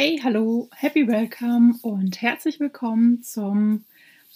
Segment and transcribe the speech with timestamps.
[0.00, 3.84] Hey, hallo, happy welcome und herzlich willkommen zum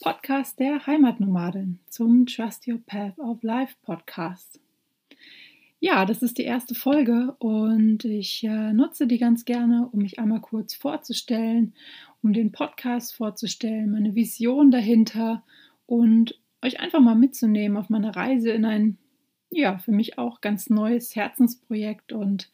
[0.00, 4.58] Podcast der Heimatnomadin, zum Trust Your Path of Life Podcast.
[5.78, 10.18] Ja, das ist die erste Folge und ich äh, nutze die ganz gerne, um mich
[10.18, 11.74] einmal kurz vorzustellen,
[12.24, 15.44] um den Podcast vorzustellen, meine Vision dahinter
[15.86, 18.98] und euch einfach mal mitzunehmen auf meine Reise in ein,
[19.48, 22.50] ja, für mich auch ganz neues Herzensprojekt und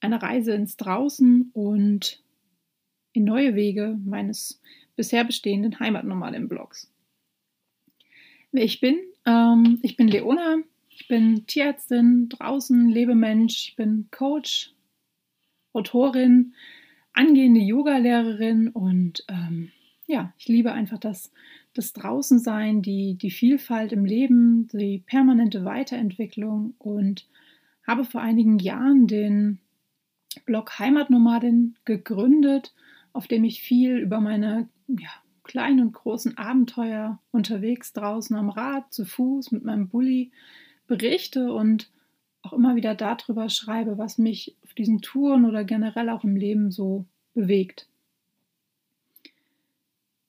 [0.00, 2.22] eine Reise ins Draußen und
[3.12, 4.60] in neue Wege meines
[4.96, 6.92] bisher bestehenden Heimatnomaden-Blogs.
[8.52, 8.98] Wer ich bin?
[9.26, 10.58] Ähm, ich bin Leona,
[10.88, 14.72] ich bin Tierärztin, draußen, Lebemensch, ich bin Coach,
[15.72, 16.54] Autorin,
[17.12, 19.70] angehende Yogalehrerin und ähm,
[20.06, 21.30] ja, ich liebe einfach das,
[21.74, 27.28] das Draußensein, die, die Vielfalt im Leben, die permanente Weiterentwicklung und
[27.86, 29.60] habe vor einigen Jahren den
[30.44, 32.74] Blog Heimatnomadin gegründet,
[33.12, 35.10] auf dem ich viel über meine ja,
[35.44, 40.30] kleinen und großen Abenteuer unterwegs draußen am Rad, zu Fuß, mit meinem Bulli
[40.86, 41.90] berichte und
[42.42, 46.70] auch immer wieder darüber schreibe, was mich auf diesen Touren oder generell auch im Leben
[46.70, 47.88] so bewegt.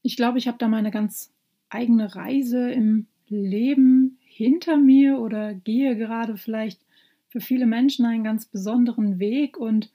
[0.01, 1.31] Ich glaube, ich habe da meine ganz
[1.69, 6.81] eigene Reise im Leben hinter mir oder gehe gerade vielleicht
[7.27, 9.91] für viele Menschen einen ganz besonderen Weg und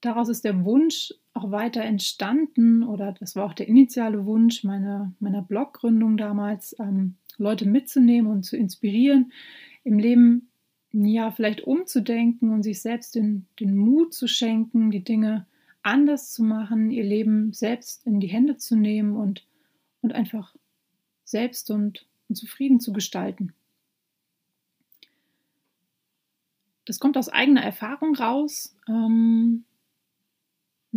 [0.00, 5.12] daraus ist der Wunsch auch weiter entstanden oder das war auch der initiale Wunsch meiner,
[5.20, 9.32] meiner Bloggründung damals, ähm, Leute mitzunehmen und zu inspirieren,
[9.84, 10.48] im Leben
[10.92, 15.46] ja vielleicht umzudenken und sich selbst den, den Mut zu schenken, die Dinge
[15.82, 19.46] anders zu machen, ihr Leben selbst in die Hände zu nehmen und,
[20.02, 20.54] und einfach
[21.24, 23.52] selbst und, und zufrieden zu gestalten.
[26.84, 28.74] Das kommt aus eigener Erfahrung raus.
[28.88, 29.64] Ähm,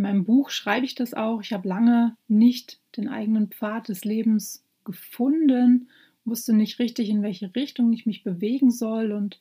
[0.02, 1.42] in meinem Buch schreibe ich das auch.
[1.42, 5.88] Ich habe lange nicht den eigenen Pfad des Lebens gefunden,
[6.24, 9.40] wusste nicht richtig, in welche Richtung ich mich bewegen soll und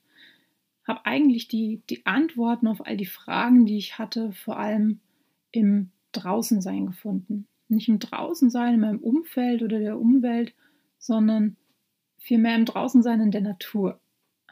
[0.88, 4.99] habe eigentlich die, die Antworten auf all die Fragen, die ich hatte, vor allem
[5.51, 7.47] im Draußensein gefunden.
[7.67, 10.53] Nicht im Draußensein, in meinem Umfeld oder der Umwelt,
[10.99, 11.57] sondern
[12.19, 13.99] vielmehr im Draußensein in der Natur.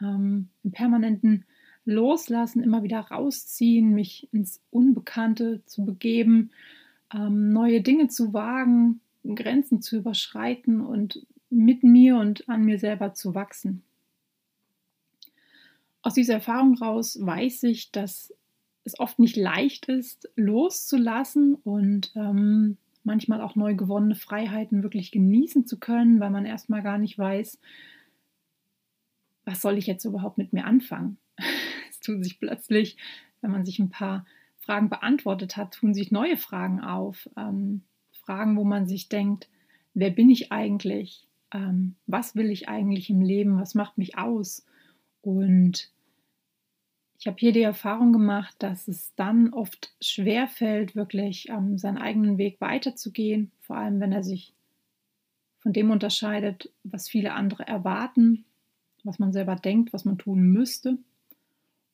[0.00, 1.44] Ähm, Im permanenten
[1.84, 6.50] Loslassen, immer wieder rausziehen, mich ins Unbekannte zu begeben,
[7.12, 13.12] ähm, neue Dinge zu wagen, Grenzen zu überschreiten und mit mir und an mir selber
[13.14, 13.82] zu wachsen.
[16.02, 18.32] Aus dieser Erfahrung raus weiß ich, dass
[18.84, 25.66] es oft nicht leicht ist, loszulassen und ähm, manchmal auch neu gewonnene Freiheiten wirklich genießen
[25.66, 27.58] zu können, weil man erstmal gar nicht weiß,
[29.44, 31.18] was soll ich jetzt überhaupt mit mir anfangen
[32.10, 32.96] tun sich plötzlich,
[33.40, 34.26] wenn man sich ein paar
[34.58, 37.28] Fragen beantwortet hat, tun sich neue Fragen auf.
[37.36, 37.82] Ähm,
[38.12, 39.48] Fragen, wo man sich denkt,
[39.94, 41.26] wer bin ich eigentlich?
[41.52, 43.58] Ähm, was will ich eigentlich im Leben?
[43.58, 44.66] Was macht mich aus?
[45.22, 45.90] Und
[47.18, 51.98] ich habe hier die Erfahrung gemacht, dass es dann oft schwer fällt, wirklich ähm, seinen
[51.98, 54.54] eigenen Weg weiterzugehen, vor allem wenn er sich
[55.58, 58.44] von dem unterscheidet, was viele andere erwarten,
[59.04, 60.98] was man selber denkt, was man tun müsste.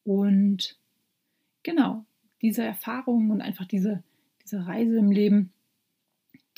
[0.07, 0.79] Und
[1.65, 2.07] genau,
[2.41, 4.05] diese Erfahrungen und einfach diese,
[4.45, 5.53] diese Reise im Leben,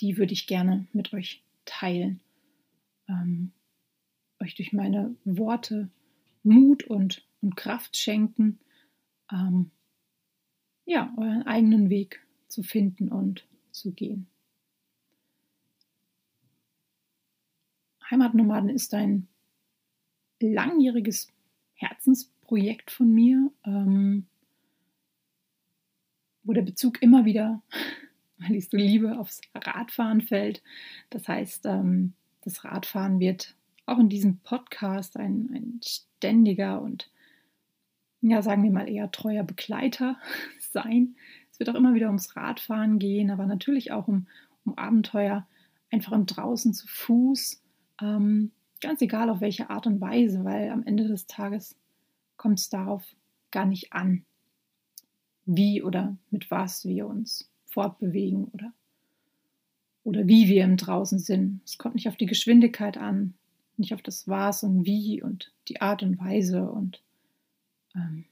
[0.01, 2.21] die würde ich gerne mit euch teilen.
[3.09, 3.53] Ähm,
[4.39, 5.89] euch durch meine Worte
[6.43, 8.59] Mut und, und Kraft schenken,
[9.33, 9.71] ähm,
[10.85, 14.27] ja, euren eigenen Weg zu finden und zu gehen.
[18.11, 19.27] Heimatnomaden ist ein
[20.39, 21.33] langjähriges
[21.75, 24.25] Herzensprojekt Projekt von mir, ähm,
[26.43, 27.63] wo der Bezug immer wieder,
[28.39, 30.63] weil ich so liebe, aufs Radfahren fällt.
[31.11, 33.55] Das heißt, ähm, das Radfahren wird
[33.85, 37.11] auch in diesem Podcast ein, ein ständiger und,
[38.23, 40.17] ja, sagen wir mal eher treuer Begleiter
[40.71, 41.17] sein.
[41.53, 44.27] Es wird auch immer wieder ums Radfahren gehen, aber natürlich auch um,
[44.65, 45.47] um Abenteuer,
[45.91, 47.63] einfach im Draußen zu Fuß.
[48.01, 51.77] Ähm, ganz egal auf welche Art und Weise, weil am Ende des Tages
[52.39, 53.05] kommt es darauf
[53.51, 54.25] gar nicht an,
[55.45, 58.73] wie oder mit was wir uns fortbewegen oder,
[60.05, 61.61] oder wie wir im Draußen sind.
[61.65, 63.35] Es kommt nicht auf die Geschwindigkeit an,
[63.77, 67.03] nicht auf das Was und Wie und die Art und Weise und
[67.95, 68.25] ähm,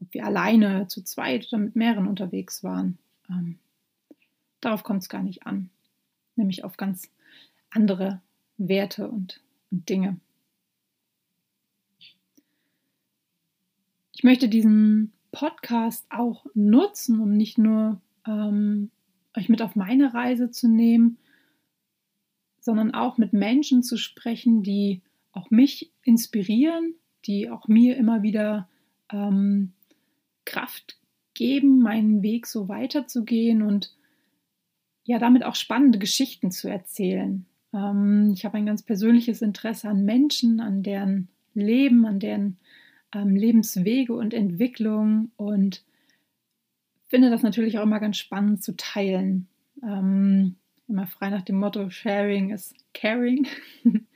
[0.00, 2.98] ob wir alleine, zu zweit oder mit mehreren unterwegs waren.
[3.28, 3.58] Ähm,
[4.60, 5.70] darauf kommt es gar nicht an,
[6.36, 7.10] nämlich auf ganz
[7.70, 8.20] andere
[8.58, 9.40] Werte und,
[9.70, 10.20] und Dinge.
[14.18, 18.90] Ich möchte diesen Podcast auch nutzen, um nicht nur ähm,
[19.36, 21.18] euch mit auf meine Reise zu nehmen,
[22.58, 26.94] sondern auch mit Menschen zu sprechen, die auch mich inspirieren,
[27.26, 28.68] die auch mir immer wieder
[29.12, 29.70] ähm,
[30.44, 30.98] Kraft
[31.34, 33.94] geben, meinen Weg so weiterzugehen und
[35.04, 37.46] ja, damit auch spannende Geschichten zu erzählen.
[37.72, 42.56] Ähm, ich habe ein ganz persönliches Interesse an Menschen, an deren Leben, an deren
[43.14, 45.84] ähm, Lebenswege und Entwicklung und
[47.06, 49.48] finde das natürlich auch immer ganz spannend zu teilen.
[49.82, 50.56] Ähm,
[50.88, 53.46] immer frei nach dem Motto Sharing is Caring.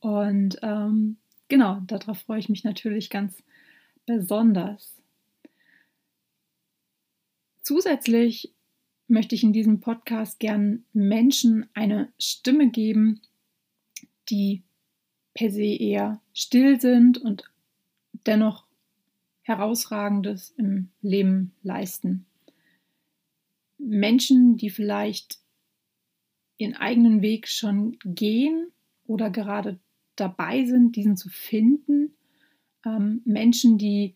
[0.00, 1.16] und ähm,
[1.48, 3.42] genau, darauf freue ich mich natürlich ganz
[4.06, 4.96] besonders.
[7.62, 8.52] Zusätzlich
[9.06, 13.20] möchte ich in diesem Podcast gern Menschen eine Stimme geben,
[14.28, 14.62] die
[15.34, 17.49] per se eher still sind und
[18.26, 18.66] dennoch
[19.42, 22.26] herausragendes im Leben leisten.
[23.78, 25.38] Menschen, die vielleicht
[26.58, 28.70] ihren eigenen Weg schon gehen
[29.06, 29.80] oder gerade
[30.16, 32.14] dabei sind, diesen zu finden.
[32.84, 34.14] Ähm, Menschen, die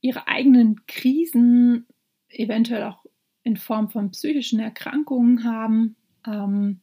[0.00, 1.86] ihre eigenen Krisen
[2.28, 3.04] eventuell auch
[3.42, 6.80] in Form von psychischen Erkrankungen haben, ähm,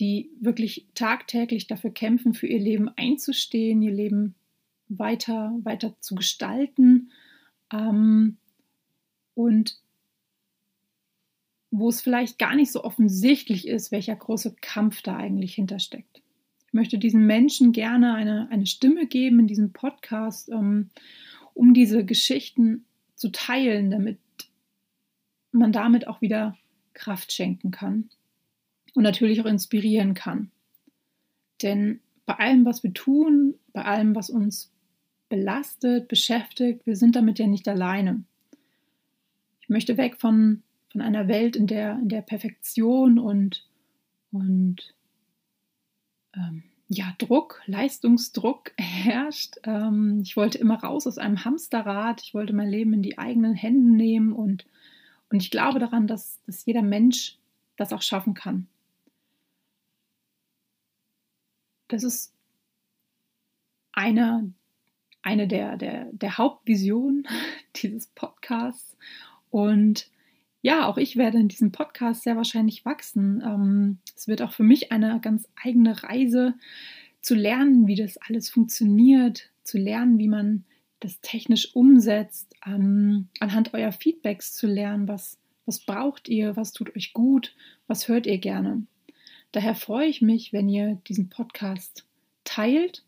[0.00, 4.34] die wirklich tagtäglich dafür kämpfen, für ihr Leben einzustehen, ihr Leben
[4.88, 7.12] weiter, weiter zu gestalten
[7.72, 8.38] ähm,
[9.34, 9.78] und
[11.70, 16.22] wo es vielleicht gar nicht so offensichtlich ist, welcher große Kampf da eigentlich hintersteckt.
[16.66, 20.90] Ich möchte diesen Menschen gerne eine, eine Stimme geben in diesem Podcast, ähm,
[21.52, 24.18] um diese Geschichten zu teilen, damit
[25.52, 26.56] man damit auch wieder
[26.94, 28.08] Kraft schenken kann
[28.94, 30.50] und natürlich auch inspirieren kann.
[31.62, 34.72] Denn bei allem, was wir tun, bei allem, was uns
[35.28, 38.24] belastet, beschäftigt, wir sind damit ja nicht alleine.
[39.60, 43.66] Ich möchte weg von, von einer Welt, in der, in der Perfektion und,
[44.32, 44.94] und
[46.34, 49.56] ähm, ja, Druck, Leistungsdruck herrscht.
[49.62, 52.20] Ähm, ich wollte immer raus aus einem Hamsterrad.
[52.22, 54.66] Ich wollte mein Leben in die eigenen Hände nehmen und,
[55.30, 57.38] und ich glaube daran, dass, dass jeder Mensch
[57.76, 58.66] das auch schaffen kann.
[61.90, 62.32] Das ist
[63.92, 64.52] eine,
[65.22, 67.26] eine der, der, der Hauptvisionen
[67.76, 68.96] dieses Podcasts.
[69.50, 70.08] Und
[70.62, 73.42] ja, auch ich werde in diesem Podcast sehr wahrscheinlich wachsen.
[73.44, 76.54] Ähm, es wird auch für mich eine ganz eigene Reise
[77.20, 80.64] zu lernen, wie das alles funktioniert, zu lernen, wie man
[81.00, 86.94] das technisch umsetzt, ähm, anhand eurer Feedbacks zu lernen, was, was braucht ihr, was tut
[86.94, 87.54] euch gut,
[87.86, 88.86] was hört ihr gerne.
[89.52, 92.06] Daher freue ich mich, wenn ihr diesen Podcast
[92.44, 93.04] teilt,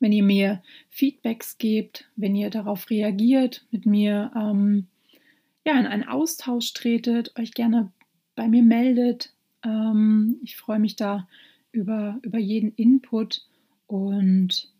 [0.00, 4.86] wenn ihr mir Feedbacks gebt, wenn ihr darauf reagiert, mit mir ähm,
[5.64, 7.92] ja, in einen Austausch tretet, euch gerne
[8.34, 9.32] bei mir meldet.
[9.64, 11.28] Ähm, ich freue mich da
[11.72, 13.46] über, über jeden Input
[13.86, 14.72] und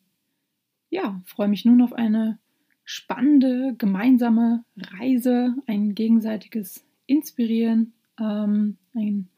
[0.91, 2.39] ja, freue mich nun auf eine
[2.85, 9.29] spannende gemeinsame Reise, ein gegenseitiges Inspirieren, ähm, ein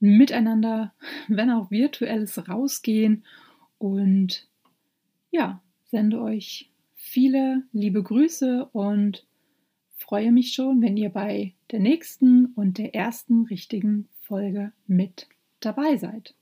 [0.00, 0.92] Miteinander,
[1.28, 3.24] wenn auch virtuelles Rausgehen
[3.78, 4.48] und
[5.30, 9.26] ja, sende euch viele liebe Grüße und
[9.96, 15.28] freue mich schon, wenn ihr bei der nächsten und der ersten richtigen Folge mit
[15.60, 16.34] dabei seid.